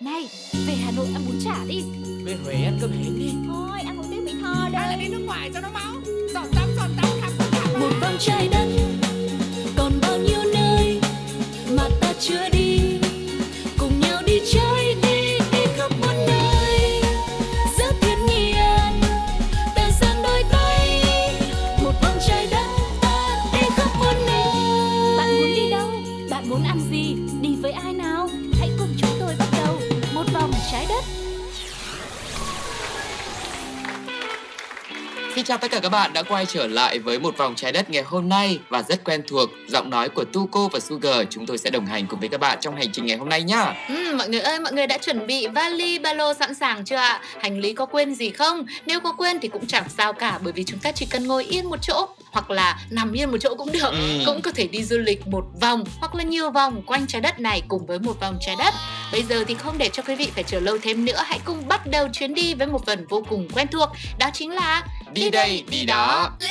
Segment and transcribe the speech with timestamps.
[0.00, 0.28] Này,
[0.66, 1.82] về Hà Nội ăn bún chả đi.
[2.24, 3.30] Về Huế ăn cơm hến đi.
[3.48, 5.94] Thôi, ăn một tiếng Mỹ Tho đây Hay là đi nước ngoài cho nó máu.
[6.34, 8.63] Giọt tắm, giọt tắm, khắp tất cả Một vòng trái đất
[35.44, 37.90] Xin chào tất cả các bạn đã quay trở lại với một vòng trái đất
[37.90, 41.58] ngày hôm nay và rất quen thuộc giọng nói của Tuko và Sugar chúng tôi
[41.58, 43.74] sẽ đồng hành cùng với các bạn trong hành trình ngày hôm nay nhá.
[43.88, 46.96] Ừ, mọi người ơi, mọi người đã chuẩn bị vali, ba lô sẵn sàng chưa
[46.96, 47.20] ạ?
[47.40, 48.66] Hành lý có quên gì không?
[48.86, 51.44] Nếu có quên thì cũng chẳng sao cả bởi vì chúng ta chỉ cần ngồi
[51.44, 53.90] yên một chỗ hoặc là nằm yên một chỗ cũng được.
[53.92, 54.22] Ừ.
[54.26, 57.40] Cũng có thể đi du lịch một vòng hoặc là nhiều vòng quanh trái đất
[57.40, 58.74] này cùng với một vòng trái đất.
[59.14, 61.68] Bây giờ thì không để cho quý vị phải chờ lâu thêm nữa, hãy cùng
[61.68, 65.30] bắt đầu chuyến đi với một phần vô cùng quen thuộc, đó chính là Đi
[65.30, 66.30] đây, đi đó.
[66.40, 66.46] Đi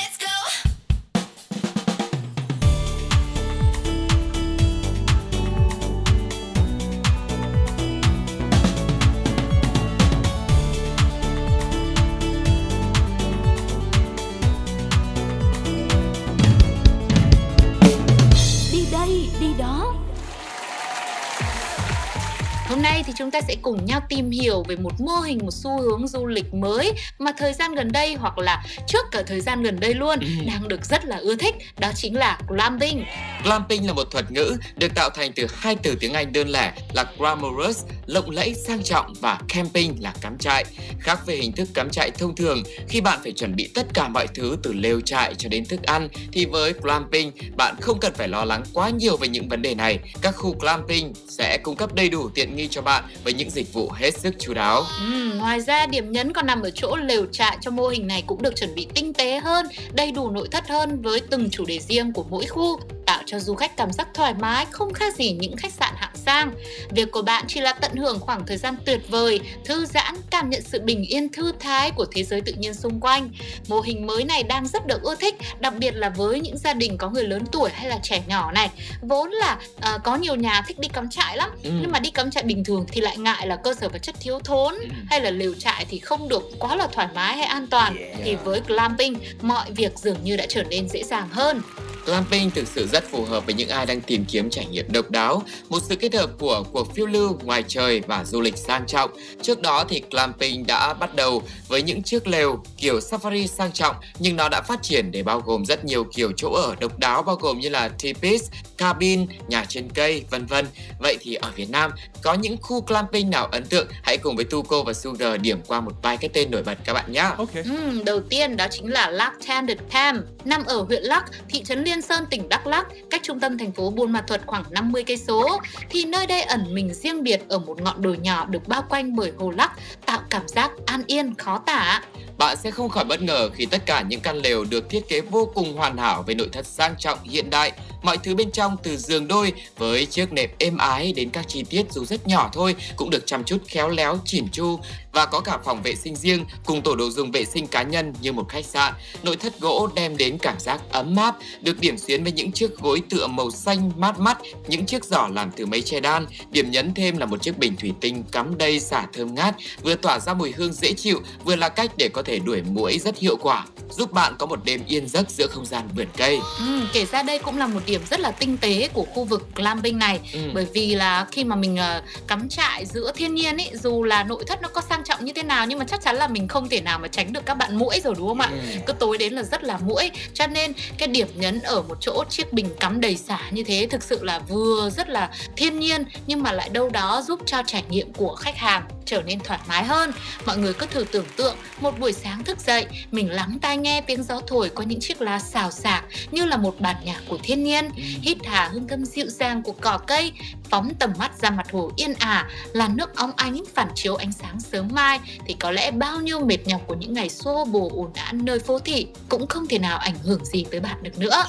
[23.14, 26.08] thì chúng ta sẽ cùng nhau tìm hiểu về một mô hình, một xu hướng
[26.08, 29.80] du lịch mới mà thời gian gần đây hoặc là trước cả thời gian gần
[29.80, 30.28] đây luôn Ừ.
[30.48, 33.06] đang được rất là ưa thích, đó chính là glamping.
[33.44, 36.74] Glamping là một thuật ngữ được tạo thành từ hai từ tiếng Anh đơn lẻ
[36.94, 40.66] là glamorous, lộng lẫy sang trọng và camping là cắm trại.
[41.00, 44.08] Khác về hình thức cắm trại thông thường, khi bạn phải chuẩn bị tất cả
[44.08, 48.14] mọi thứ từ lều trại cho đến thức ăn, thì với glamping, bạn không cần
[48.14, 50.00] phải lo lắng quá nhiều về những vấn đề này.
[50.22, 53.74] Các khu glamping sẽ cung cấp đầy đủ tiện nghi cho bạn với những dịch
[53.74, 54.84] vụ hết sức chú đáo.
[55.00, 58.24] Ừ, ngoài ra điểm nhấn còn nằm ở chỗ lều trại cho mô hình này
[58.28, 61.66] cũng được chuẩn bị tinh tế hơn, đầy đủ nội thất hơn với từng chủ
[61.66, 65.16] đề riêng của mỗi khu tạo cho du khách cảm giác thoải mái không khác
[65.16, 66.52] gì những khách sạn hạng sang.
[66.90, 70.50] Việc của bạn chỉ là tận hưởng khoảng thời gian tuyệt vời, thư giãn, cảm
[70.50, 73.30] nhận sự bình yên thư thái của thế giới tự nhiên xung quanh.
[73.68, 76.74] Mô hình mới này đang rất được ưa thích, đặc biệt là với những gia
[76.74, 78.70] đình có người lớn tuổi hay là trẻ nhỏ này.
[79.02, 81.70] Vốn là à, có nhiều nhà thích đi cắm trại lắm, Ừ.
[81.82, 84.16] nhưng mà đi cắm trại bình thường thì lại ngại là cơ sở vật chất
[84.20, 84.86] thiếu thốn Ừ.
[85.10, 87.96] hay là lều trại thì không được quá là thoải mái hay an toàn.
[88.24, 91.62] Thì với glamping, mọi việc dường như đã trở nên dễ dàng hơn.
[92.06, 95.12] Glamping thực sự rất phù hợp với những ai đang tìm kiếm trải nghiệm độc
[95.12, 98.88] đáo, một sự kết hợp của cuộc phiêu lưu ngoài trời và du lịch sang
[98.88, 99.12] trọng.
[99.42, 103.96] Trước đó thì glamping đã bắt đầu với những chiếc lều kiểu safari sang trọng,
[104.20, 107.24] nhưng nó đã phát triển để bao gồm rất nhiều kiểu chỗ ở độc đáo
[107.24, 108.44] bao gồm như là tipis,
[108.78, 110.66] cabin, nhà trên cây, vân vân.
[111.00, 111.92] Vậy thì ở Việt Nam
[112.22, 113.88] có những khu glamping nào ấn tượng?
[114.04, 116.94] Hãy cùng với Tuko và Sugar điểm qua một vài cái tên nổi bật các
[116.94, 117.30] bạn nhé.
[117.38, 121.64] Ok Ừm, đầu tiên đó chính là Lắc Tanded Camp, nằm ở huyện Lắc, thị
[121.64, 124.64] trấn Liên Sơn, tỉnh Đắk Lắk, cách trung tâm thành phố Buôn Ma Thuột khoảng
[124.70, 125.60] 50 cây số.
[125.90, 129.16] Thì nơi đây ẩn mình riêng biệt ở một ngọn đồi nhỏ được bao quanh
[129.16, 129.72] bởi hồ Lắc,
[130.06, 132.02] tạo cảm giác an yên khó tả.
[132.38, 135.22] Bạn sẽ không khỏi bất ngờ khi tất cả những căn lều được thiết kế
[135.22, 137.72] vô cùng hoàn hảo với nội thất sang trọng hiện đại.
[138.02, 141.64] Mọi thứ bên trong từ giường đôi với chiếc nệm êm ái đến các chi
[141.70, 144.80] tiết dù rất nhỏ thôi cũng được chăm chút khéo léo chỉn chu
[145.14, 148.14] và có cả phòng vệ sinh riêng cùng tổ đồ dùng vệ sinh cá nhân
[148.22, 148.94] như một khách sạn.
[149.24, 152.78] Nội thất gỗ đem đến cảm giác ấm áp, được điểm xuyến với những chiếc
[152.78, 154.38] gối tựa màu xanh mát mắt,
[154.68, 156.26] những chiếc giỏ làm từ mây che đan.
[156.52, 159.96] Điểm nhấn thêm là một chiếc bình thủy tinh cắm đầy xả thơm ngát, vừa
[159.96, 163.18] tỏa ra mùi hương dễ chịu, vừa là cách để có thể đuổi muỗi rất
[163.18, 166.40] hiệu quả, giúp bạn có một đêm yên giấc giữa không gian vườn cây.
[166.60, 169.48] Ừm, kể ra đây cũng là một điểm rất là tinh tế của khu vực
[169.56, 170.40] glamping này Ừ.
[170.54, 174.24] bởi vì là khi mà mình ờ, cắm trại giữa thiên nhiên ấy dù là
[174.24, 176.48] nội thất nó có sang trọng như thế nào nhưng mà chắc chắn là mình
[176.48, 178.50] không thể nào mà tránh được các bạn muỗi rồi đúng không ạ?
[178.52, 178.80] Ừ.
[178.86, 180.12] cứ tối đến là rất là muỗi.
[180.34, 183.88] Cho nên cái điểm nhấn ở một chỗ chiếc bình cắm đầy xả như thế
[183.92, 187.64] thực sự là vừa rất là thiên nhiên nhưng mà lại đâu đó giúp cho
[187.66, 190.12] trải nghiệm của khách hàng trở nên thoải mái hơn.
[190.46, 194.02] Mọi người cứ thử tưởng tượng một buổi sáng thức dậy mình lắng tai nghe
[194.02, 197.38] tiếng gió thổi qua những chiếc lá xào xạc như là một bản nhạc của
[197.44, 197.90] thiên nhiên.
[198.22, 200.32] Hít hà hương thơm dịu dàng của cỏ cây
[200.70, 204.32] phóng tầm mắt ra mặt hồ yên ả là nước óng ánh phản chiếu ánh
[204.32, 207.92] sáng sớm mai thì có lẽ bao nhiêu mệt nhọc của những ngày xô bồ
[207.96, 211.20] ồn ào nơi phố thị cũng không thể nào ảnh hưởng gì tới bạn được
[211.20, 211.44] nữa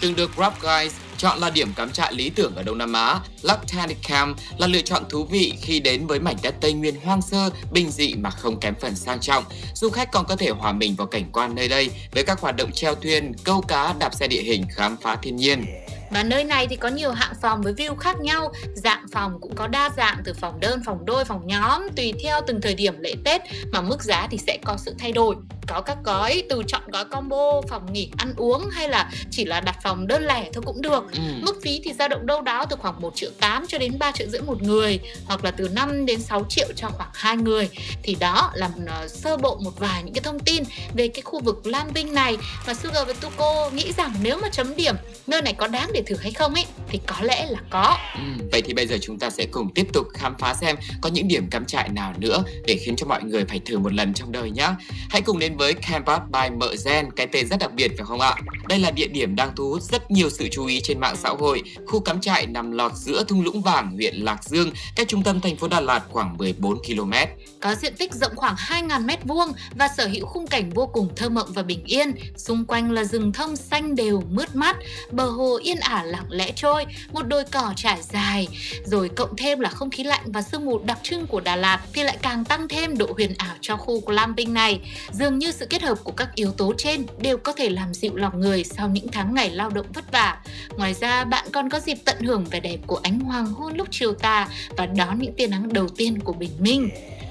[0.00, 3.20] Từng được Grab Guys chọn là điểm cắm trại lý tưởng ở Đông Nam Á,
[3.42, 7.50] Lactanicam là lựa chọn thú vị khi đến với mảnh đất Tây Nguyên hoang sơ,
[7.70, 9.44] bình dị mà không kém phần sang trọng.
[9.74, 12.56] Du khách còn có thể hòa mình vào cảnh quan nơi đây với các hoạt
[12.56, 15.64] động treo thuyền, câu cá, đạp xe địa hình, khám phá thiên nhiên.
[16.10, 19.54] Và nơi này thì có nhiều hạng phòng với view khác nhau, dạng phòng cũng
[19.54, 22.94] có đa dạng từ phòng đơn, phòng đôi, phòng nhóm tùy theo từng thời điểm
[23.00, 23.40] lễ Tết
[23.72, 25.36] mà mức giá thì sẽ có sự thay đổi
[25.66, 29.60] có các gói từ chọn gói combo phòng nghỉ ăn uống hay là chỉ là
[29.60, 31.20] đặt phòng đơn lẻ thôi cũng được Ừ.
[31.42, 34.12] mức phí thì dao động đâu đó từ khoảng 1 triệu 8 cho đến 3
[34.12, 37.68] triệu rưỡi một người hoặc là từ 5 đến 6 triệu cho khoảng hai người
[38.02, 38.66] thì đó là
[39.04, 40.62] uh, sơ bộ một vài những cái thông tin
[40.94, 42.36] về cái khu vực Lam Vinh này
[42.66, 44.94] và Sugar và Tuko nghĩ rằng nếu mà chấm điểm
[45.26, 48.20] nơi này có đáng để thử hay không ấy thì có lẽ là có Ừ,
[48.52, 51.28] vậy thì bây giờ chúng ta sẽ cùng tiếp tục khám phá xem có những
[51.28, 54.32] điểm cắm trại nào nữa để khiến cho mọi người phải thử một lần trong
[54.32, 54.68] đời nhé.
[55.10, 58.20] Hãy cùng đến với Campus by Mợ Gen, cái tên rất đặc biệt phải không
[58.20, 58.34] ạ?
[58.68, 61.28] Đây là địa điểm đang thu hút rất nhiều sự chú ý trên mạng xã
[61.28, 61.62] hội.
[61.86, 65.40] Khu cắm trại nằm lọt giữa thung lũng vàng huyện Lạc Dương, cách trung tâm
[65.40, 67.12] thành phố Đà Lạt khoảng 14 km.
[67.60, 71.28] có diện tích rộng khoảng 2.000 m2 và sở hữu khung cảnh vô cùng thơ
[71.28, 72.12] mộng và bình yên.
[72.36, 74.76] Xung quanh là rừng thông xanh đều mướt mát,
[75.10, 78.48] bờ hồ yên ả lặng lẽ trôi, một đồi cỏ trải dài,
[78.84, 81.80] rồi cộng thêm là không khí lạnh và sương mù đặc trưng của Đà Lạt
[81.92, 84.80] thì lại càng tăng thêm độ huyền ảo cho khu glamping này.
[85.12, 87.94] Dường như như sự kết hợp của các yếu tố trên đều có thể làm
[87.94, 90.36] dịu lòng người sau những tháng ngày lao động vất vả.
[90.76, 93.88] Ngoài ra, bạn còn có dịp tận hưởng vẻ đẹp của ánh hoàng hôn lúc
[93.90, 96.88] chiều tà và đón những tia nắng đầu tiên của bình minh.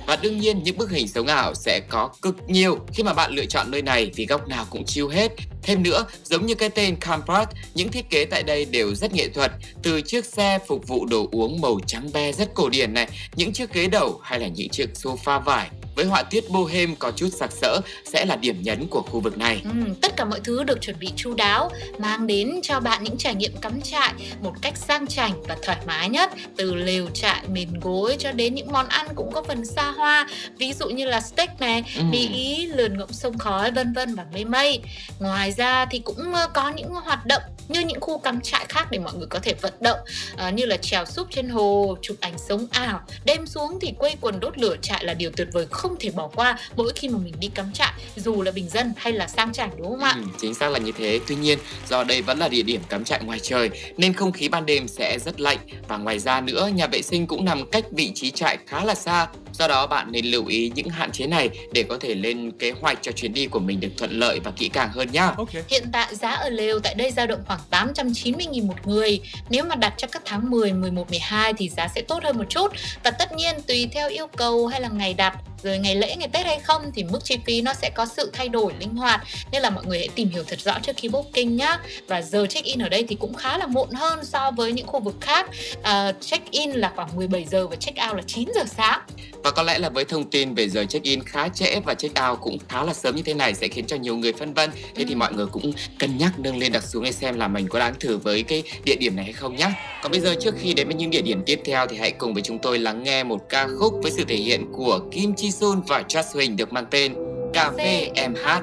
[0.07, 3.31] Và đương nhiên những bức hình sống ảo sẽ có cực nhiều khi mà bạn
[3.31, 5.31] lựa chọn nơi này vì góc nào cũng chiêu hết.
[5.65, 9.29] Thêm nữa, giống như cái tên Campart, những thiết kế tại đây đều rất nghệ
[9.29, 9.51] thuật.
[9.83, 13.53] Từ chiếc xe phục vụ đồ uống màu trắng be rất cổ điển này, những
[13.53, 17.29] chiếc ghế đầu hay là những chiếc sofa vải với họa tiết bohem có chút
[17.33, 17.81] sặc sỡ
[18.13, 19.61] sẽ là điểm nhấn của khu vực này.
[19.63, 19.69] Ừ,
[20.01, 23.35] tất cả mọi thứ được chuẩn bị chu đáo, mang đến cho bạn những trải
[23.35, 26.31] nghiệm cắm trại một cách sang chảnh và thoải mái nhất.
[26.57, 30.27] Từ lều trại, mền gối cho đến những món ăn cũng có phần xa hoa,
[30.57, 32.01] ví dụ như là steak này, Ừ.
[32.09, 34.79] mì ý, lườn ngỗng sông khói, vân vân và mây mây.
[35.19, 38.87] Ngoài ra thì cũng ờ, có những hoạt động như những khu cắm trại khác
[38.91, 39.99] để mọi người có thể vận động
[40.37, 43.01] ờ, như là trèo súp trên hồ, chụp ảnh sống ảo.
[43.25, 46.27] Đêm xuống thì quây quần đốt lửa trại là điều tuyệt vời không thể bỏ
[46.35, 49.53] qua mỗi khi mà mình đi cắm trại dù là bình dân hay là sang
[49.53, 50.13] chảnh đúng không ạ?
[50.15, 51.19] Ừ, chính xác là như thế.
[51.27, 51.59] Tuy nhiên,
[51.89, 54.87] do đây vẫn là địa điểm cắm trại ngoài trời nên không khí ban đêm
[54.87, 55.57] sẽ rất lạnh
[55.87, 58.95] và ngoài ra nữa, nhà vệ sinh cũng nằm cách vị trí trại khá là
[58.95, 59.27] xa.
[59.59, 62.71] Do đó bạn nên lưu ý những hạn chế này để có thể lên kế
[62.71, 65.33] hoạch cho chuyến đi của mình được thuận lợi và kỹ càng hơn nhá.
[65.37, 65.63] Okay.
[65.67, 67.59] Hiện tại giá ở lều tại đây dao động khoảng
[67.93, 69.19] 890.000 một người.
[69.49, 72.49] Nếu mà đặt cho các tháng 10, 11, 12 thì giá sẽ tốt hơn một
[72.49, 72.71] chút.
[73.03, 76.27] Và tất nhiên tùy theo yêu cầu hay là ngày đặt rồi ngày lễ ngày
[76.27, 79.23] Tết hay không thì mức chi phí nó sẽ có sự thay đổi linh hoạt
[79.51, 82.45] nên là mọi người hãy tìm hiểu thật rõ trước khi booking nhá và giờ
[82.49, 85.15] check in ở đây thì cũng khá là muộn hơn so với những khu vực
[85.21, 85.49] khác
[85.83, 89.01] à, check in là khoảng 17 giờ và check out là 9 giờ sáng
[89.45, 92.57] và có lẽ là với thông tin về giờ check-in khá trễ và check-out cũng
[92.69, 94.69] khá là sớm như thế này sẽ khiến cho nhiều người phân vân.
[94.95, 97.67] Thế thì mọi người cũng cân nhắc nâng lên đặt xuống để xem là mình
[97.67, 99.73] có đáng thử với cái địa điểm này hay không nhá.
[100.03, 102.33] Còn bây giờ trước khi đến với những địa điểm tiếp theo thì hãy cùng
[102.33, 105.51] với chúng tôi lắng nghe một ca khúc với sự thể hiện của Kim Chi
[105.51, 107.15] Sun và Just Huỳnh được mang tên
[107.53, 108.61] Cà phê em hát.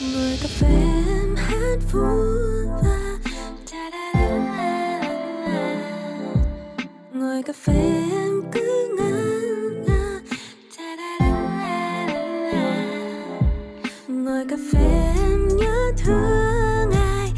[0.00, 0.68] ngồi cà phê
[1.06, 2.43] em hát vui
[7.24, 7.72] ngồi cà phê,
[8.10, 9.84] em cứ ngân
[14.08, 17.32] ngồi cà phê, em nhớ thương ai.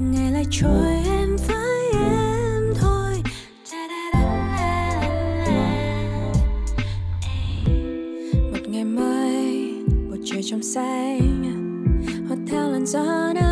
[0.00, 3.22] Ngày lại trôi em với em thôi.
[8.52, 9.74] Một ngày mới,
[10.10, 11.42] một trời trong xanh.
[12.28, 13.45] Hòa theo làn gió nắng.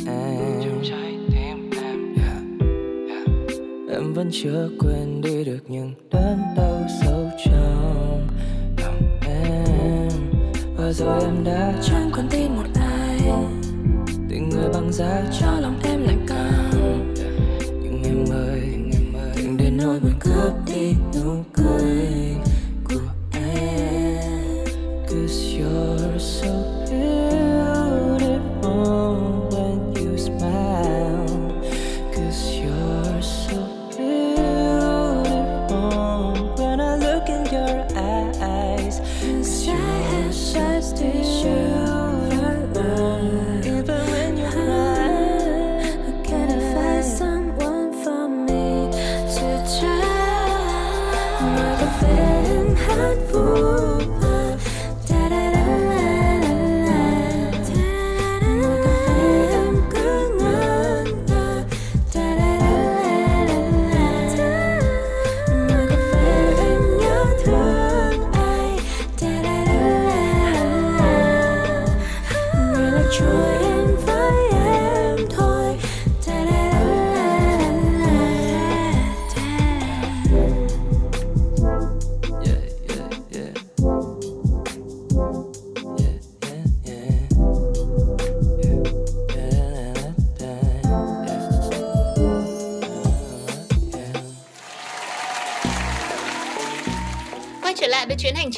[0.08, 0.46] em
[3.89, 8.27] em vẫn chưa quên đi được những đớn đau sâu trong
[8.82, 10.10] lòng em.
[10.77, 13.20] Và rồi em đã chẳng còn tin một ai,
[14.30, 17.13] tình người bằng giá cho lòng em lạnh căng.
[17.84, 18.64] Nhưng em ơi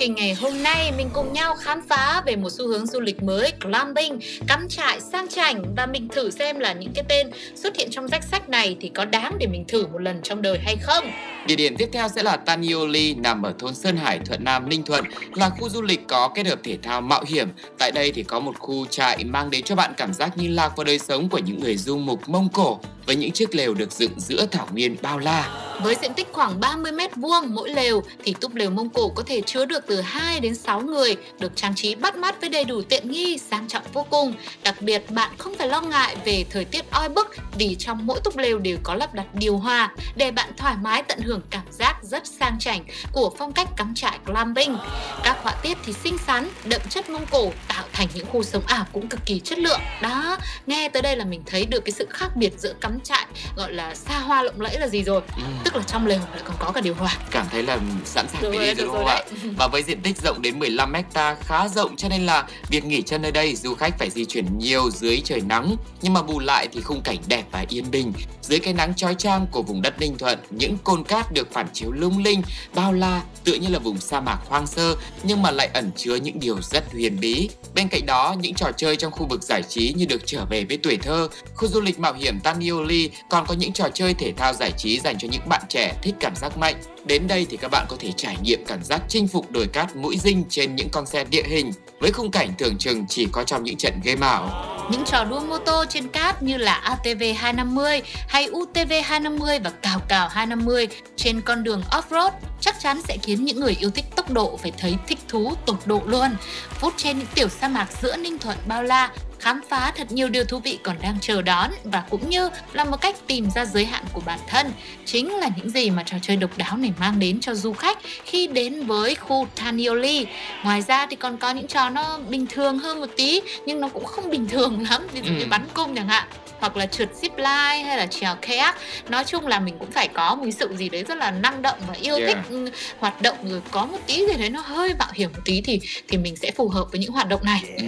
[0.08, 3.24] trình ngày hôm nay, mình cùng nhau khám phá về một xu hướng du lịch
[3.24, 7.76] mới glamping, cắm trại sang chảnh và mình thử xem là những cái tên xuất
[7.76, 10.60] hiện trong danh sách này thì có đáng để mình thử một lần trong đời
[10.64, 11.06] hay không.
[11.48, 14.84] Địa điểm tiếp theo sẽ là Tanioli nằm ở thôn Sơn Hải, Thuận Nam, Ninh
[14.84, 17.50] Thuận là khu du lịch có kết hợp thể thao mạo hiểm.
[17.78, 20.78] Tại đây thì có một khu trại mang đến cho bạn cảm giác như lạc
[20.78, 23.92] vào đời sống của những người du mục Mông Cổ với những chiếc lều được
[23.92, 25.64] dựng giữa thảo nguyên bao la.
[25.82, 29.24] Với diện tích khoảng 30 mét vuông mỗi lều thì túp lều Mông Cổ có
[29.24, 32.66] thể chứa được từ 2 đến 6 người, được trang trí bắt mắt với đầy
[32.66, 34.34] đủ tiện nghi, sang trọng vô cùng.
[34.64, 37.28] Đặc biệt bạn không phải lo ngại về thời tiết oi bức
[37.58, 41.04] vì trong mỗi túp lều đều có lắp đặt điều hòa để bạn thoải mái
[41.04, 44.78] tận hưởng cảm giác rất sang chảnh của phong cách cắm trại glamping.
[45.24, 48.64] Các họa tiết thì xinh xắn, đậm chất Mông Cổ tạo thành những khu sống
[48.68, 49.80] ảo cũng cực kỳ chất lượng.
[50.02, 53.26] Đó, nghe tới đây là mình thấy được cái sự khác biệt giữa cắm trại
[53.56, 55.22] gọi là xa hoa lộng lẫy là gì rồi.
[55.38, 57.16] Ừ, Tức là trong lều lại còn có cả điều hòa.
[57.32, 59.22] cảm thấy là sẵn sàng rồi, đi rồi đúng không ạ?
[59.58, 63.02] Và với diện tích rộng đến 15 hecta khá rộng cho nên là việc nghỉ
[63.02, 66.40] chân nơi đây du khách phải di chuyển nhiều dưới trời nắng nhưng mà bù
[66.40, 68.14] lại thì khung cảnh đẹp và yên bình.
[68.42, 71.68] Dưới cái nắng chói chang của vùng đất Ninh Thuận, những cồn cát được phản
[71.74, 72.42] chiếu lung linh,
[72.76, 76.16] bao la, tựa như là vùng sa mạc hoang sơ nhưng mà lại ẩn chứa
[76.16, 77.50] những điều rất huyền bí.
[77.76, 80.64] Bên cạnh đó, những trò chơi trong khu vực giải trí như được trở về
[80.64, 84.34] với tuổi thơ, khu du lịch mạo hiểm Tanioli còn có những trò chơi thể
[84.38, 86.76] thao giải trí dành cho những bạn trẻ thích cảm giác mạnh.
[87.06, 89.96] Đến đây thì các bạn có thể trải nghiệm cảm giác chinh phục đồi cát
[89.96, 93.44] mũi dinh trên những con xe địa hình với khung cảnh tưởng chừng chỉ có
[93.44, 94.64] trong những trận game ảo.
[94.92, 99.70] Những trò đua mô tô trên cát như là ATV 250 hay UTV 250 và
[99.70, 104.06] Cào Cào 250 trên con đường off-road chắc chắn sẽ khiến những người yêu thích
[104.16, 106.36] tốc độ phải thấy thích thú tột độ luôn.
[106.70, 110.30] Phút trên những tiểu sa mạc giữa Ninh Thuận bao la, khám phá thật nhiều
[110.30, 113.66] điều thú vị còn đang chờ đón và cũng như là một cách tìm ra
[113.66, 114.72] giới hạn của bản thân
[115.06, 117.98] chính là những gì mà trò chơi độc đáo này mang đến cho du khách
[118.26, 120.26] khi đến với khu Tanioli.
[120.64, 123.88] Ngoài ra thì còn có những trò nó bình thường hơn một tí nhưng nó
[123.88, 125.48] cũng không bình thường lắm, ví dụ như Ừ.
[125.50, 126.28] bắn cung chẳng hạn
[126.60, 128.76] hoặc là trượt zip line hay là trèo kayak
[129.10, 131.62] nói chung là mình cũng phải có một cái sự gì đấy rất là năng
[131.62, 132.28] động và yêu Yeah.
[132.28, 135.40] thích ừ, hoạt động rồi có một tí gì đấy nó hơi mạo hiểm một
[135.46, 137.84] tí thì thì mình sẽ phù hợp với những hoạt động này Ừ.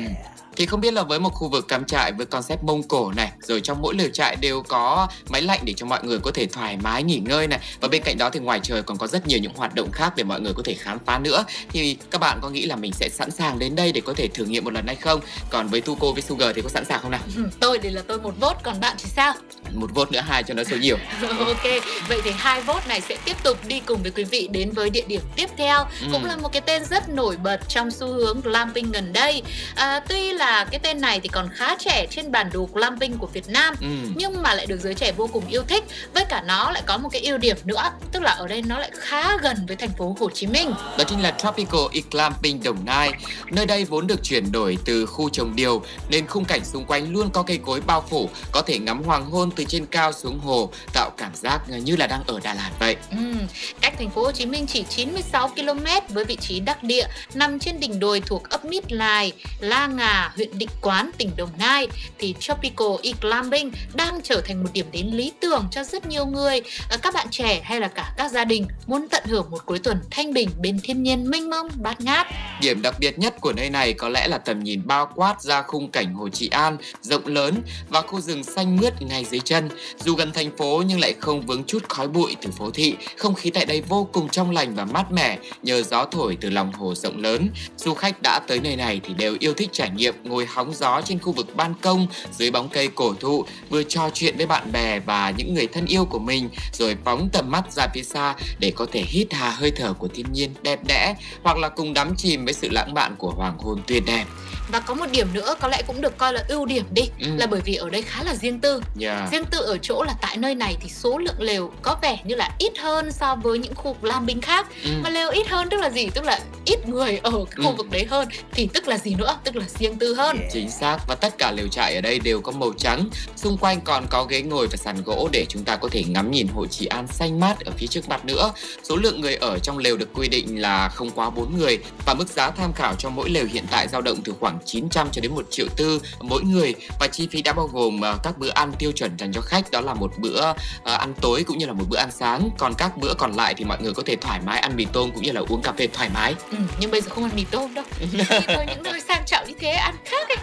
[0.59, 3.31] Thì không biết là với một khu vực cắm trại với concept Mông Cổ này
[3.41, 6.45] Rồi trong mỗi lều trại đều có máy lạnh để cho mọi người có thể
[6.45, 7.59] thoải mái nghỉ ngơi này.
[7.81, 10.13] Và bên cạnh đó thì ngoài trời còn có rất nhiều những hoạt động khác
[10.15, 11.45] để mọi người có thể khám phá nữa.
[11.69, 14.27] Thì các bạn có nghĩ là mình sẽ sẵn sàng đến đây để có thể
[14.27, 15.19] thử nghiệm một lần hay không?
[15.49, 17.21] Còn với Tuco với Sugar thì có sẵn sàng không nào?
[17.35, 19.33] Ừ, tôi thì là tôi một vote còn bạn thì sao?
[19.73, 20.97] Một vote nữa hai cho nó số nhiều.
[21.39, 21.63] Ok
[22.07, 24.89] vậy thì hai vote này sẽ tiếp tục đi cùng với quý vị đến với
[24.89, 25.85] địa điểm tiếp theo.
[26.01, 26.07] Ừ.
[26.11, 29.43] cũng là một cái tên rất nổi bật trong xu hướng glamping gần đây.
[29.75, 33.27] À, tuy là cái tên này thì còn khá trẻ trên bản đồ glamping của
[33.27, 33.87] Việt Nam ừ.
[34.15, 36.97] nhưng mà lại được giới trẻ vô cùng yêu thích với cả nó lại có
[36.97, 39.89] một cái ưu điểm nữa tức là ở đây nó lại khá gần với thành
[39.97, 43.11] phố Hồ Chí Minh Đó chính là Tropical E-Glamping Đồng Nai.
[43.51, 47.11] Nơi đây vốn được chuyển đổi từ khu trồng điều nên khung cảnh xung quanh
[47.13, 50.39] luôn có cây cối bao phủ, có thể ngắm hoàng hôn từ trên cao xuống
[50.39, 52.95] hồ, tạo cảm giác như là đang ở Đà Lạt vậy.
[53.11, 53.47] Ừm,
[53.81, 57.59] cách thành phố Hồ Chí Minh chỉ 96 km với vị trí đắc địa nằm
[57.59, 61.87] trên đỉnh đồi thuộc ấp Mít Lai, La Ngà, huyện Định Quán, tỉnh Đồng Nai
[62.19, 66.61] thì Tropical E-Climbing đang trở thành một điểm đến lý tưởng cho rất nhiều người,
[66.89, 69.79] à, các bạn trẻ hay là cả các gia đình muốn tận hưởng một cuối
[69.79, 72.27] tuần thanh bình bên thiên nhiên mênh mông bát ngát.
[72.61, 75.61] Điểm đặc biệt nhất của nơi này có lẽ là tầm nhìn bao quát ra
[75.61, 79.69] khung cảnh Hồ Trị An rộng lớn và khu rừng xanh mướt ngay dưới chân.
[80.03, 83.35] Dù gần thành phố nhưng lại không vướng chút khói bụi từ phố thị, không
[83.35, 86.73] khí tại đây vô cùng trong lành và mát mẻ nhờ gió thổi từ lòng
[86.73, 87.49] hồ rộng lớn.
[87.77, 91.01] Du khách đã tới nơi này thì đều yêu thích trải nghiệm ngồi hóng gió
[91.01, 94.71] trên khu vực ban công dưới bóng cây cổ thụ, vừa trò chuyện với bạn
[94.71, 98.35] bè và những người thân yêu của mình, rồi phóng tầm mắt ra phía xa
[98.59, 101.93] để có thể hít hà hơi thở của thiên nhiên đẹp đẽ hoặc là cùng
[101.93, 104.25] đắm chìm với sự lãng mạn của hoàng hôn tuyệt đẹp.
[104.71, 107.27] Và có một điểm nữa có lẽ cũng được coi là ưu điểm đi Ừ.
[107.37, 108.81] là bởi vì ở đây khá là riêng tư.
[109.01, 109.31] Yeah.
[109.31, 112.35] Riêng tư ở chỗ là tại nơi này thì số lượng lều có vẻ như
[112.35, 114.67] là ít hơn so với những khu glamping khác.
[114.83, 114.89] Ừ.
[115.03, 116.09] Mà lều ít hơn tức là gì?
[116.09, 117.75] Tức là ít người ở cái khu Ừ.
[117.77, 119.37] vực đấy hơn thì tức là gì nữa?
[119.43, 120.37] Tức là riêng tư hơn.
[120.53, 123.81] Chính xác và tất cả lều trại ở đây đều có màu trắng Xung quanh
[123.81, 126.67] còn có ghế ngồi và sàn gỗ để chúng ta có thể ngắm nhìn Hội
[126.67, 128.51] Trị An xanh mát ở phía trước mặt nữa
[128.83, 132.13] Số lượng người ở trong lều được quy định là không quá 4 người Và
[132.13, 135.21] mức giá tham khảo cho mỗi lều hiện tại dao động từ khoảng 900 cho
[135.21, 138.49] đến 1 triệu tư mỗi người Và chi phí đã bao gồm ờ, các bữa
[138.49, 140.41] ăn tiêu chuẩn dành cho khách Đó là một bữa
[140.83, 143.53] ờ, ăn tối cũng như là một bữa ăn sáng Còn các bữa còn lại
[143.57, 145.71] thì mọi người có thể thoải mái ăn mì tôm cũng như là uống cà
[145.71, 147.85] phê thoải mái Ừ, nhưng bây giờ không ăn mì tôm đâu.
[148.47, 150.37] Tới những nơi sang trọng như thế ăn khác ấy.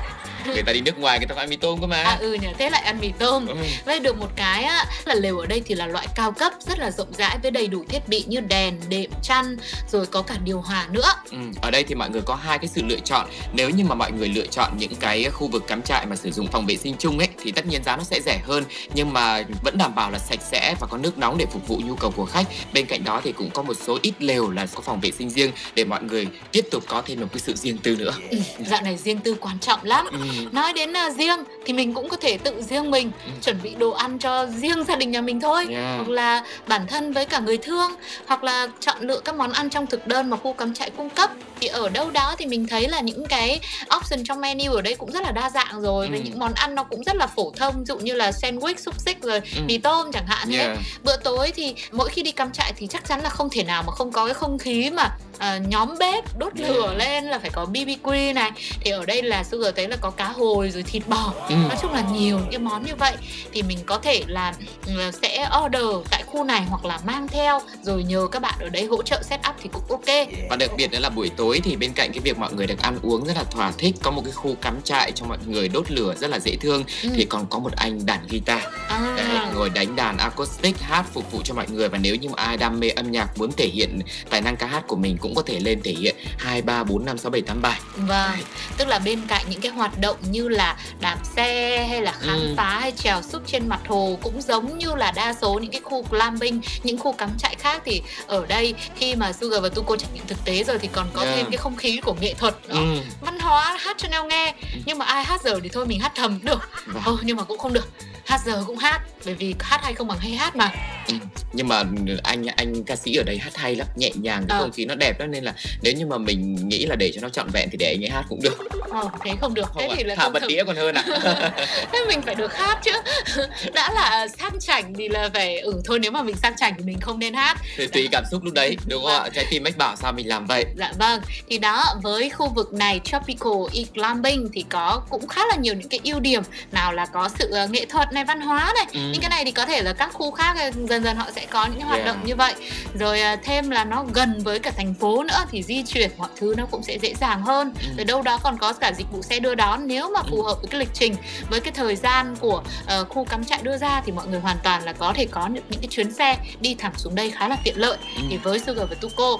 [0.46, 2.34] Người ta đi nước ngoài người ta phải ăn mì tôm cơ mà À ừ
[2.34, 3.46] nhờ thế lại ăn mì tôm.
[3.46, 3.54] Ừ.
[3.84, 6.78] Với được một cái á, là lều ở đây thì là loại cao cấp rất
[6.78, 9.56] là rộng rãi với đầy đủ thiết bị như đèn, đệm, chăn
[9.92, 11.12] rồi có cả điều hòa nữa.
[11.30, 13.94] Ừ, ở đây thì mọi người có hai cái sự lựa chọn nếu như mà
[13.94, 16.76] mọi người lựa chọn những cái khu vực cắm trại mà sử dụng phòng vệ
[16.76, 19.94] sinh chung ấy thì tất nhiên giá nó sẽ rẻ hơn nhưng mà vẫn đảm
[19.94, 22.44] bảo là sạch sẽ và có nước nóng để phục vụ nhu cầu của khách
[22.72, 25.30] bên cạnh đó thì cũng có một số ít lều là có phòng vệ sinh
[25.30, 28.38] riêng để mọi người tiếp tục có thêm một cái sự riêng tư nữa Ừ,
[28.66, 30.06] dạo này riêng tư quan trọng lắm.
[30.12, 30.18] ừ.
[30.52, 33.30] Nói đến là riêng thì mình cũng có thể tự riêng mình Ừ.
[33.42, 35.66] chuẩn bị đồ ăn cho riêng gia đình nhà mình thôi.
[35.70, 35.96] Yeah.
[35.96, 37.90] Hoặc là bản thân với cả người thương
[38.26, 41.10] hoặc là chọn lựa các món ăn trong thực đơn mà khu cắm trại cung
[41.10, 43.60] cấp thì ở đâu đó thì mình thấy là những cái
[43.96, 46.24] option trong menu ở đây cũng rất là đa dạng rồi với Ừ.
[46.24, 48.94] những món ăn nó cũng rất là phổ thông ví dụ như là sandwich xúc
[49.00, 49.62] xích rồi Ừ.
[49.66, 50.78] mì tôm chẳng hạn thế Yeah.
[51.04, 53.82] bữa tối thì mỗi khi đi cắm trại thì chắc chắn là không thể nào
[53.86, 57.50] mà không có cái không khí mà à, nhóm bếp đốt lửa lên là phải
[57.50, 58.50] có BBQ này.
[58.80, 61.32] Thì ở đây là Sugar thấy là có cá hồi rồi thịt bò.
[61.48, 61.54] Ừ.
[61.54, 63.14] nói chung là nhiều những cái món như vậy.
[63.52, 64.54] Thì mình có thể là
[64.86, 67.60] ừ, sẽ order tại khu này hoặc là mang theo.
[67.82, 70.28] Rồi nhờ các bạn ở đây hỗ trợ set up thì cũng ok.
[70.50, 72.82] Và đặc biệt nữa là buổi tối thì bên cạnh cái việc mọi người được
[72.82, 75.68] ăn uống rất là thỏa thích Có một cái khu cắm trại cho mọi người
[75.68, 77.08] đốt lửa rất là dễ thương Ừ.
[77.14, 78.62] Thì còn có một anh đàn guitar.
[78.88, 81.88] À, Đấy, ngồi đánh đàn acoustic hát phục vụ cho mọi người.
[81.88, 83.98] Và nếu như ai đam mê âm nhạc muốn thể hiện
[84.30, 87.04] tài năng ca hát của mình cũng có thể lên thể hiện 2 3 4
[87.04, 87.80] 5 6 7 8 bài.
[87.96, 88.30] Vâng,
[88.76, 92.36] tức là bên cạnh những cái hoạt động như là đạp xe hay là khám
[92.40, 92.54] Ừ.
[92.56, 95.80] phá hay trèo súp trên mặt hồ cũng giống như là đa số những cái
[95.84, 99.96] khu glamping, những khu cắm trại khác thì ở đây khi mà Sugar và Tuko
[99.96, 101.36] trải nghiệm thực tế rồi thì còn có Yeah.
[101.36, 102.74] thêm cái không khí của nghệ thuật nữa.
[102.74, 103.00] Ừ.
[103.20, 104.54] Văn hóa hát cho nhau nghe,
[104.86, 106.70] nhưng mà ai hát giờ thì thôi mình hát thầm được.
[106.86, 107.02] Vâng.
[107.06, 107.88] Ồ, nhưng mà cũng không được.
[108.26, 110.70] Hát giờ cũng hát, bởi vì hát hay không bằng hay hát mà.
[111.08, 111.14] Ừ.
[111.52, 111.82] Nhưng mà
[112.22, 114.62] anh anh ca sĩ ở đây hát hay lắm, nhẹ nhàng, cái Ờ.
[114.62, 117.20] không khí nó đẹp đó nên là nếu như mà mình nghĩ là để cho
[117.20, 118.58] nó trọn vẹn thì để anh ấy hát cũng được.
[118.90, 119.68] Ồ, thế không được.
[119.78, 121.04] thế Không thì là không bật thực đĩa còn hơn ạ.
[121.92, 122.92] thế mình phải được hát chứ
[123.74, 126.84] đã là sang chảnh thì là phải ừ thôi nếu mà mình sang chảnh thì
[126.84, 129.28] mình không nên hát thì tùy cảm xúc lúc đấy, đúng không ạ?
[129.34, 130.64] Trái tim mách bảo sao mình làm vậy.
[130.76, 135.56] dạ vâng thì đó với khu vực này tropical e-climbing thì có cũng khá là
[135.56, 136.42] nhiều những cái ưu điểm
[136.72, 139.00] nào là có sự ờ, nghệ thuật này văn hóa này Ừ.
[139.12, 141.46] những cái này thì có thể là các khu khác ờ, dần dần họ sẽ
[141.50, 142.06] có những hoạt Yeah.
[142.06, 142.54] động như vậy
[142.94, 146.28] rồi ờ, thêm là nó gần với cả thành phố nữa thì di chuyển mọi
[146.36, 147.88] thứ nó cũng sẽ dễ dàng hơn Ừ.
[147.96, 150.46] rồi đâu đó còn có cả dịch vụ xe đưa đón nếu mà phù Ừ.
[150.46, 151.14] hợp với cái lịch trình
[151.50, 154.56] với cái thời gian của ờ, khu cắm trại đưa ra thì mọi người hoàn
[154.62, 157.48] toàn là có thể có những, những cái chuyến xe đi thẳng xuống đây khá
[157.48, 158.22] là tiện lợi Ừ.
[158.30, 159.36] thì với Sugar và Tuko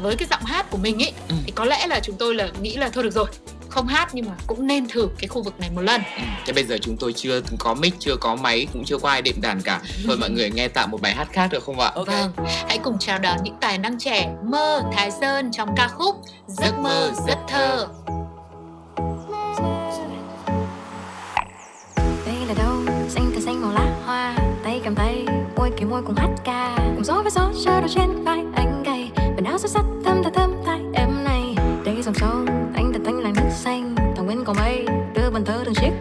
[0.00, 1.34] với cái giọng hát của mình ấy Ừ.
[1.46, 3.26] thì có lẽ là chúng tôi là nghĩ là thôi được rồi
[3.76, 6.02] không hát nhưng mà cũng nên thử cái khu vực này một lần.
[6.16, 6.22] Ừ.
[6.46, 9.22] Thế bây giờ chúng tôi chưa có mic, chưa có máy, cũng chưa có ai
[9.22, 9.80] đệm đàn cả.
[10.06, 11.92] Thôi mọi người nghe tạm một bài hát khác được không ạ?
[12.06, 12.32] vâng.
[12.68, 16.78] Hãy cùng chào đón những tài năng trẻ mơ thái sơn trong ca khúc giấc
[16.78, 17.88] mơ rất thơ.
[22.26, 22.74] Đây là đâu?
[23.08, 24.36] Xanh thì xanh màu lá hoa.
[24.64, 26.76] Tay cầm tay môi kề môi cùng hát ca.
[26.76, 29.84] Cùng gió với gió chơi đôi trên vai anh gầy quần áo xốc xách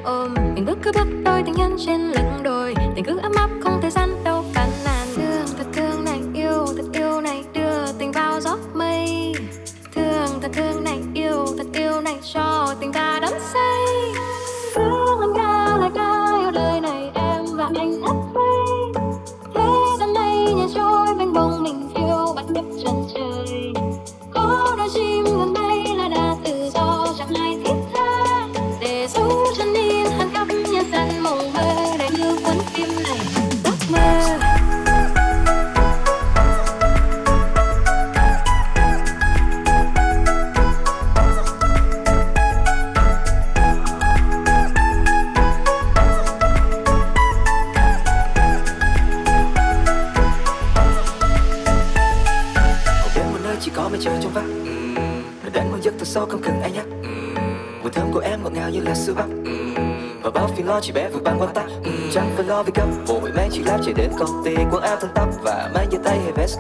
[0.06, 0.34] ôm.
[0.56, 2.74] Mình bước cứ bước đôi, tình nhân trên lưng đồi.
[2.96, 5.08] Tình cứ ấm áp, không thời gian đâu phàn nàn.
[5.16, 9.34] Thương thật, thương này, yêu thật, yêu này đưa tình vào gió mây.
[9.96, 13.95] Thương thật, thương này, yêu thật, yêu này cho tình ta đắm say.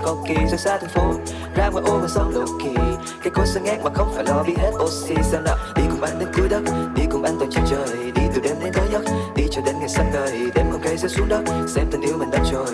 [0.05, 1.13] Có kỳ Rời xa thành phố
[1.55, 2.75] ra ngoài ô và sống low kỳ,
[3.23, 5.15] Cái cối sẽ ngát mà không phải lo vì hết oxy.
[5.23, 5.57] Sao nào?
[5.75, 6.61] Đi cùng anh đến cuối đất
[6.95, 8.11] Đi cùng anh toàn trên trời.
[8.15, 9.01] Đi từ đêm đến tối giấc
[9.35, 12.17] Đi cho đến ngày sáng đời Đêm không cây sẽ xuống đất Xem tình yêu
[12.17, 12.65] mình đã trôi.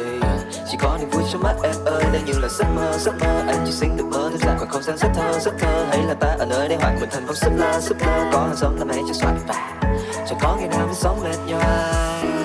[0.72, 3.44] Chỉ có niềm vui trong mắt em ơi Đây như là giấc mơ, giấc mơ
[3.48, 4.30] Anh chỉ xin được mơ.
[4.32, 5.86] Thật dài Còn không gian rất thơ, rất thơ.
[5.90, 8.40] Hay là ta ở nơi đây hoặc mình thành không sấp lơ, sấp lơ Có
[8.40, 9.80] hàng xóm làm mẹ cho soạn và
[10.30, 12.41] Chẳng có ngày nào mình sống mệt nhoài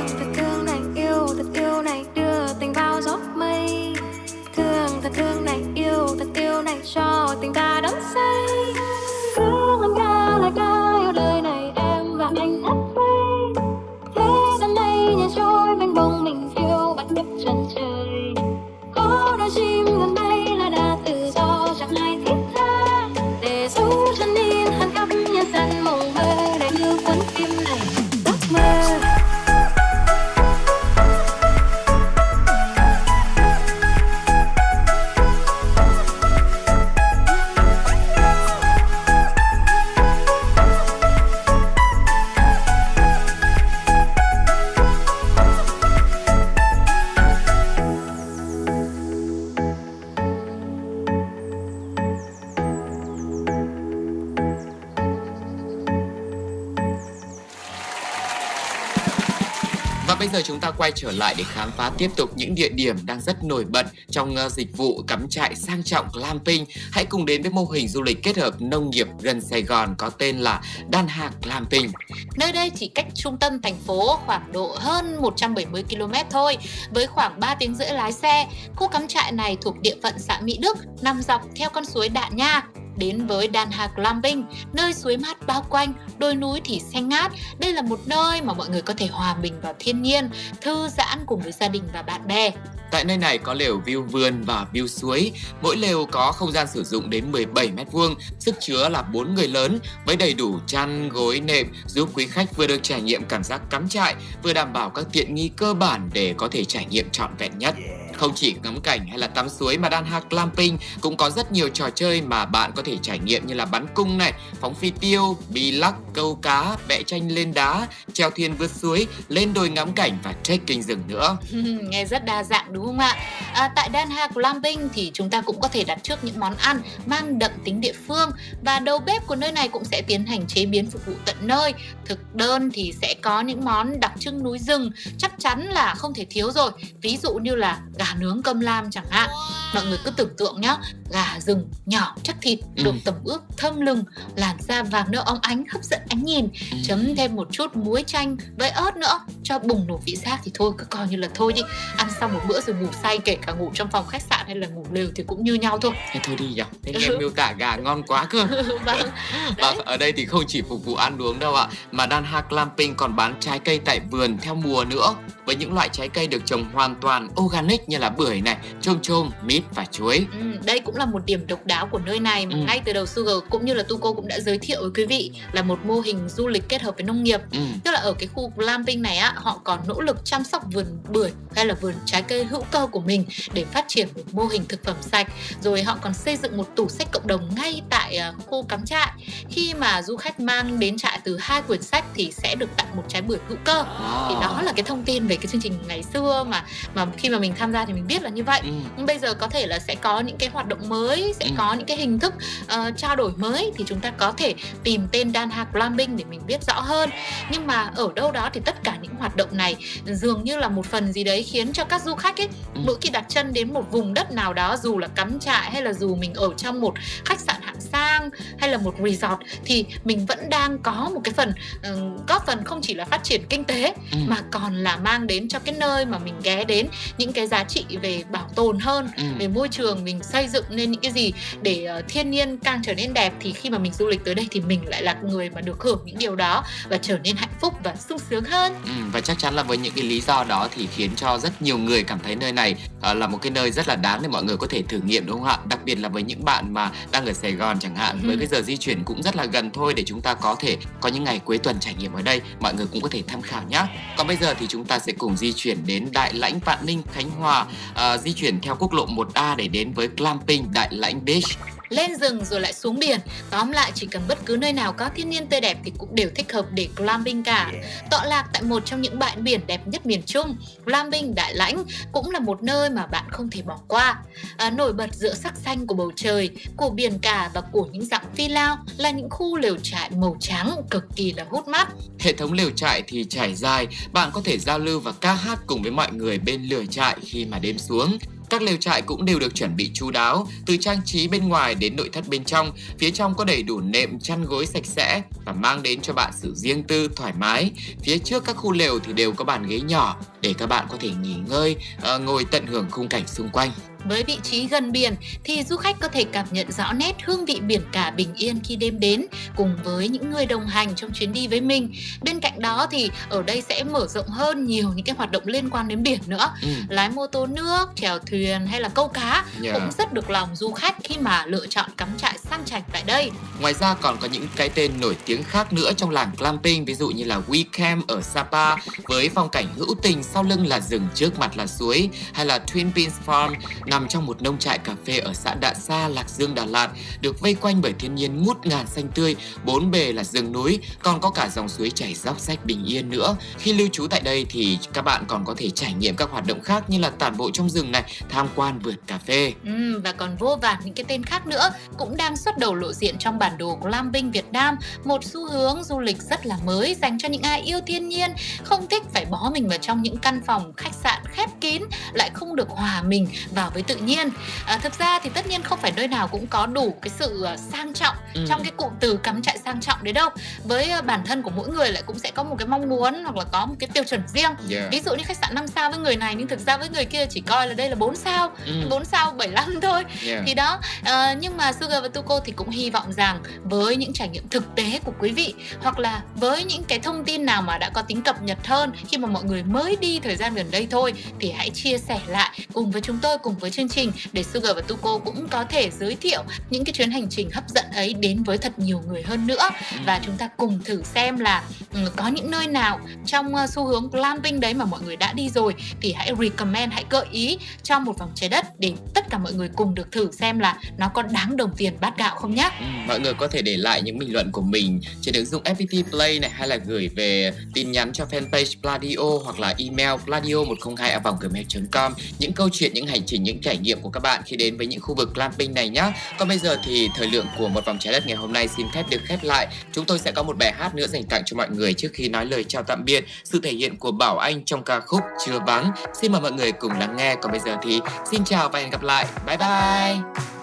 [60.36, 63.20] giờ chúng ta quay trở lại để khám phá tiếp tục những địa điểm đang
[63.20, 66.64] rất nổi bật trong ờ, dịch vụ cắm trại sang trọng glamping.
[66.92, 69.94] Hãy cùng đến với mô hình du lịch kết hợp nông nghiệp gần Sài Gòn
[69.98, 71.90] có tên là Đan Hạc Glamping.
[72.36, 76.56] Nơi đây chỉ cách trung tâm thành phố khoảng độ hơn 170 km thôi,
[76.90, 78.46] với khoảng 3 tiếng rưỡi lái xe.
[78.76, 82.08] Khu cắm trại này thuộc địa phận xã Mỹ Đức, nằm dọc theo con suối
[82.08, 82.62] Đạ Nha.
[82.96, 87.32] Đến với Đan Hạc Glamping, nơi suối mát bao quanh, đồi núi thì xanh ngát.
[87.58, 90.30] Đây là một nơi mà mọi người có thể hòa mình vào thiên nhiên,
[90.60, 92.50] thư giãn cùng với gia đình và bạn bè.
[92.90, 95.32] Tại nơi này có lều view vườn và view suối.
[95.62, 99.34] Mỗi lều có không gian sử dụng đến 17 m vuông, sức chứa là 4
[99.34, 103.24] người lớn với đầy đủ chăn, gối, nệm giúp quý khách vừa được trải nghiệm
[103.24, 106.64] cảm giác cắm trại, vừa đảm bảo các tiện nghi cơ bản để có thể
[106.64, 107.74] trải nghiệm trọn vẹn nhất.
[108.16, 111.52] Không chỉ ngắm cảnh hay là tắm suối mà Đan Hạc Clamping cũng có rất
[111.52, 114.74] nhiều trò chơi mà bạn có thể trải nghiệm như là bắn cung này, phóng
[114.74, 119.54] phi tiêu, bi lắc, câu cá, vẽ tranh lên đá, treo thuyền vượt suối, lên
[119.54, 121.36] đồi ngắm cảnh và trekking rừng nữa.
[121.90, 123.16] Nghe rất đa dạng đúng không ạ?
[123.52, 126.54] À, tại Dan Hạc Clamping thì chúng ta cũng có thể đặt trước những món
[126.56, 128.30] ăn mang đậm tính địa phương
[128.62, 131.36] và đầu bếp của nơi này cũng sẽ tiến hành chế biến phục vụ tận
[131.40, 131.74] nơi.
[132.04, 136.14] Thực đơn thì sẽ có những món đặc trưng núi rừng chắc chắn là không
[136.14, 136.70] thể thiếu rồi.
[137.02, 139.30] Ví dụ như là gà nướng cơm lam chẳng hạn.
[139.74, 140.76] Mọi người cứ tưởng tượng nhá,
[141.10, 142.82] gà rừng nhỏ chắc thịt Ừ.
[142.84, 144.04] được tẩm ướp thơm lừng,
[144.36, 146.76] làn da vàng nâu óng ánh hấp dẫn ánh nhìn, Ừ.
[146.84, 150.50] chấm thêm một chút muối chanh với ớt nữa cho bùng nổ vị giác thì
[150.54, 151.62] thôi cứ coi như là thôi đi.
[151.96, 154.56] Ăn xong một bữa rồi ngủ say kể cả ngủ trong phòng khách sạn hay
[154.56, 155.92] là ngủ lều thì cũng như nhau thôi.
[156.12, 158.46] Thế thôi đi nhỉ, thế em miêu tả gà ngon quá cơ.
[158.84, 158.98] Vâng.
[159.58, 162.50] Và ở đây thì không chỉ phục vụ ăn uống đâu ạ Mà Dan Hạc
[162.50, 165.14] Glamping còn bán trái cây tại vườn theo mùa nữa.
[165.46, 168.98] Với những loại trái cây được trồng hoàn toàn organic như là bưởi này, chôm
[169.02, 170.26] chôm, mít và chuối.
[170.32, 172.58] Ừ, đây cũng là một điểm độc đáo của nơi này mà Ừ.
[172.66, 175.30] ngay từ đầu Sugar cũng như là Tuco cũng đã giới thiệu với quý vị
[175.52, 177.40] là một mô hình du lịch kết hợp với nông nghiệp.
[177.52, 177.58] Ừ.
[177.84, 180.86] tức là ở cái khu glamping này á họ còn nỗ lực chăm sóc vườn
[181.08, 184.44] bưởi hay là vườn trái cây hữu cơ của mình để phát triển một mô
[184.46, 185.26] hình thực phẩm sạch.
[185.60, 188.84] Rồi họ còn xây dựng một tủ sách cộng đồng ngay tại à, khu cắm
[188.84, 189.12] trại.
[189.50, 192.96] Khi mà du khách mang đến trại từ hai quyển sách thì sẽ được tặng
[192.96, 193.84] một trái bưởi hữu cơ.
[194.28, 197.28] Thì đó là cái thông tin về cái chương trình ngày xưa mà mà khi
[197.30, 198.68] mà mình tham gia thì mình biết là như vậy ừ.
[198.96, 201.52] nhưng bây giờ có thể là sẽ có những cái hoạt động mới sẽ Ừ.
[201.58, 202.34] có những cái hình thức
[202.68, 206.24] ờ, trao đổi mới thì chúng ta có thể tìm tên Dan Hạc Glamping để
[206.24, 207.10] mình biết rõ hơn
[207.50, 210.68] nhưng mà ở đâu đó thì tất cả những hoạt động này dường như là
[210.68, 212.80] một phần gì đấy khiến cho các du khách ấy Ừ.
[212.84, 215.82] mỗi khi đặt chân đến một vùng đất nào đó dù là cắm trại hay
[215.82, 216.94] là dù mình ở trong một
[217.24, 221.34] khách sạn hạng sang hay là một resort thì mình vẫn đang có một cái
[221.34, 221.96] phần ờ,
[222.28, 224.18] góp phần không chỉ là phát triển kinh tế Ừ.
[224.26, 226.86] mà còn là mang đến cho cái nơi mà mình ghé đến
[227.18, 229.22] những cái giá trị trị về bảo tồn hơn Ừ.
[229.38, 232.80] về môi trường mình xây dựng nên những cái gì để ờ, thiên nhiên càng
[232.84, 235.16] trở nên đẹp thì khi mà mình du lịch tới đây thì mình lại là
[235.22, 238.44] người mà được hưởng những điều đó và trở nên hạnh phúc và sung sướng
[238.44, 241.38] hơn Ừ, và chắc chắn là với những cái lý do đó thì khiến cho
[241.38, 244.22] rất nhiều người cảm thấy nơi này ờ, là một cái nơi rất là đáng
[244.22, 245.58] để mọi người có thể thử nghiệm đúng không ạ?
[245.68, 248.38] Đặc biệt là với những bạn mà đang ở Sài Gòn chẳng hạn, với Ừ.
[248.38, 251.08] cái giờ di chuyển cũng rất là gần thôi để chúng ta có thể có
[251.08, 253.62] những ngày cuối tuần trải nghiệm ở đây, mọi người cũng có thể tham khảo
[253.68, 253.82] nhé.
[254.16, 257.02] Còn bây giờ thì chúng ta sẽ cùng di chuyển đến Đại Lãnh Vạn Ninh,
[257.12, 261.24] Khánh Hòa, ờ, di chuyển theo quốc lộ 1A để đến với glamping Đại Lãnh
[261.24, 261.44] Beach.
[261.88, 263.20] Lên rừng rồi lại xuống biển.
[263.50, 266.14] Tóm lại chỉ cần bất cứ nơi nào có thiên nhiên tươi đẹp thì cũng
[266.14, 267.72] đều thích hợp để glamping cả.
[268.10, 271.84] Tọa lạc tại một trong những bãi biển đẹp nhất miền Trung glamping Đại Lãnh
[272.12, 274.22] cũng là một nơi mà bạn không thể bỏ qua.
[274.56, 278.06] À, nổi bật giữa sắc xanh của bầu trời của biển cả và của những
[278.06, 281.88] dặn phi lao là những khu lều trại màu trắng cực kỳ là hút mắt.
[282.18, 285.58] Hệ thống lều trại thì trải dài, bạn có thể giao lưu và ca hát
[285.66, 288.18] cùng với mọi người bên lửa trại khi mà đêm xuống.
[288.50, 291.74] Các lều trại cũng đều được chuẩn bị chú đáo, từ trang trí bên ngoài
[291.74, 292.72] đến nội thất bên trong.
[292.98, 296.32] Phía trong có đầy đủ nệm, chăn gối sạch sẽ và mang đến cho bạn
[296.36, 297.70] sự riêng tư, thoải mái.
[298.02, 300.96] Phía trước các khu lều thì đều có bàn ghế nhỏ để các bạn có
[301.00, 303.70] thể nghỉ ngơi, ờ, ngồi tận hưởng khung cảnh xung quanh.
[304.08, 305.14] Với vị trí gần biển
[305.44, 308.60] thì du khách có thể cảm nhận rõ nét hương vị biển cả bình yên
[308.64, 311.92] khi đêm đến cùng với những người đồng hành trong chuyến đi với mình.
[312.22, 315.42] Bên cạnh đó thì ở đây sẽ mở rộng hơn nhiều những cái hoạt động
[315.46, 316.52] liên quan đến biển nữa.
[316.62, 319.74] Ừ, Lái mô tô nước, chèo thuyền hay là câu cá yeah.
[319.74, 323.02] cũng rất được lòng du khách khi mà lựa chọn cắm trại sang chảnh tại
[323.06, 323.30] đây.
[323.60, 326.94] Ngoài ra còn có những cái tên nổi tiếng khác nữa trong làng glamping ví
[326.94, 330.80] dụ như là We Camp ở Sapa với phong cảnh hữu tình sau lưng là
[330.80, 333.54] rừng trước mặt là suối hay là Twin Pines Farm
[333.86, 336.90] nằm trong một nông trại cà phê ở xã Đạ Sa, Lạc Dương, Đà Lạt
[337.20, 340.78] được vây quanh bởi thiên nhiên ngút ngàn xanh tươi, bốn bề là rừng núi,
[341.02, 343.36] còn có cả dòng suối chảy róc rách bình yên nữa.
[343.58, 346.46] Khi lưu trú tại đây thì các bạn còn có thể trải nghiệm các hoạt
[346.46, 349.52] động khác như là tản bộ trong rừng này, tham quan vườn cà phê.
[349.64, 352.92] Ừ, và còn vô vàn những cái tên khác nữa cũng đang xuất đầu lộ
[352.92, 356.96] diện trong bản đồ glamping Việt Nam một xu hướng du lịch rất là mới
[357.02, 358.30] dành cho những ai yêu thiên nhiên
[358.64, 361.82] không thích phải bó mình vào trong những căn phòng khách sạn khép kín
[362.12, 364.30] lại không được hòa mình vào với tự nhiên
[364.66, 367.42] à, thực ra thì tất nhiên không phải nơi nào cũng có đủ cái sự
[367.44, 368.44] à, sang trọng Ừ.
[368.48, 370.28] trong cái cụm từ cắm trại sang trọng đấy đâu
[370.64, 373.24] với à, bản thân của mỗi người lại cũng sẽ có một cái mong muốn
[373.24, 374.90] hoặc là có một cái tiêu chuẩn riêng Yeah.
[374.90, 377.04] ví dụ như khách sạn 5 sao với người này nhưng thực ra với người
[377.04, 378.72] kia chỉ coi là đây là 4 sao Ừ.
[378.90, 380.42] 4 sao 75 thôi Yeah.
[380.46, 384.12] thì đó ờ, nhưng mà Sugar và Tuko thì cũng hy vọng rằng với những
[384.12, 387.62] trải nghiệm thực tế của quý vị hoặc là với những cái thông tin nào
[387.62, 390.54] mà đã có tính cập nhật hơn khi mà mọi người mới đi thời gian
[390.54, 393.88] gần đây thôi thì hãy chia sẻ lại cùng với chúng tôi cùng với chương
[393.88, 397.50] trình để Sugar và Tuko cũng có thể giới thiệu những cái chuyến hành trình
[397.50, 399.68] hấp dẫn ấy đến với thật nhiều người hơn nữa.
[400.06, 403.86] Và chúng ta cùng thử xem là ừ, có những nơi nào trong ờ, xu
[403.86, 407.58] hướng glamping đấy mà mọi người đã đi rồi thì hãy recommend hãy gợi ý
[407.82, 410.78] cho một vòng trái đất để tất cả mọi người cùng được thử xem là
[410.98, 412.70] nó có đáng đồng tiền bát gạo không nhé.
[412.80, 415.62] Ừ, mọi người có thể để lại những bình luận của mình trên ứng dụng
[415.62, 420.20] FPT Play này hay là gửi về tin nhắn cho fanpage Pladio hoặc là email
[420.24, 424.42] pladio 102 gmail.com những câu chuyện, những hành trình, những trải nghiệm của các bạn
[424.44, 426.12] khi đến với những khu vực glamping này nhé.
[426.38, 428.86] Còn bây giờ thì thời lượng của một vòng trái đất ngày hôm nay xin
[428.94, 429.66] phép được khép lại.
[429.92, 432.28] Chúng tôi sẽ có một bài hát nữa dành tặng cho mọi người trước khi
[432.28, 433.24] nói lời chào tạm biệt.
[433.44, 435.92] Sự thể hiện của Bảo Anh trong ca khúc Chưa vắng.
[436.20, 437.36] Xin mời mọi người cùng lắng nghe.
[437.42, 439.26] Còn bây giờ thì xin chào và hẹn gặp lại.
[439.46, 440.55] Bye bye.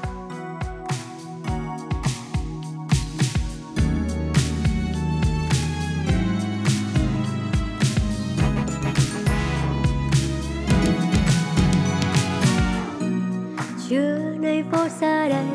[13.93, 15.45] Trưa nay phố xa đầy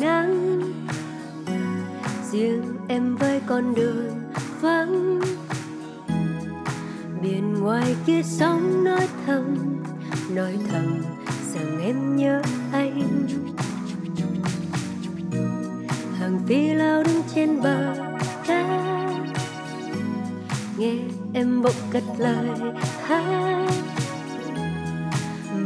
[0.00, 0.60] nắng.
[2.30, 5.20] Riêng em với con đường vắng.
[7.22, 9.56] Biển ngoài kia sóng nói thầm
[10.30, 11.02] nói thầm
[11.54, 13.26] rằng em nhớ anh.
[16.18, 17.94] Hàng phi lao đứng trên bờ
[18.48, 18.82] đá
[20.78, 20.94] nghe
[21.32, 22.46] em bỗng cất lời
[23.02, 23.87] hát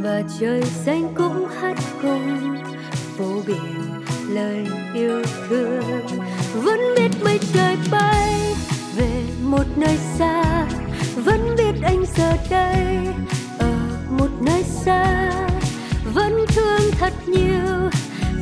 [0.02, 2.56] và trời xanh cũng hát cùng.
[3.18, 5.82] Phố biển lời yêu thương.
[6.54, 8.54] Vẫn biết mây trời bay
[8.96, 10.66] về một nơi xa.
[11.16, 12.98] Vẫn biết anh giờ đây
[13.58, 13.74] ở
[14.10, 15.30] một nơi xa.
[16.14, 17.90] Vẫn thương thật nhiều,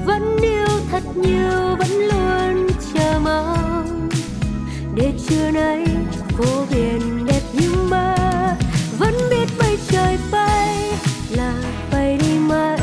[0.04, 4.08] vẫn yêu thật nhiều, vẫn luôn chờ mong.
[4.94, 5.86] Để trưa nay
[6.38, 8.14] phố biển đẹp như mơ.
[8.98, 10.39] Vẫn biết mây trời bay
[12.50, 12.79] bay